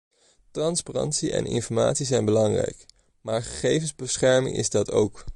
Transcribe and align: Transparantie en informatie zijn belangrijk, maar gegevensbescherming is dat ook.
Transparantie 0.51 1.31
en 1.31 1.45
informatie 1.45 2.05
zijn 2.05 2.25
belangrijk, 2.25 2.85
maar 3.21 3.43
gegevensbescherming 3.43 4.55
is 4.55 4.69
dat 4.69 4.91
ook. 4.91 5.25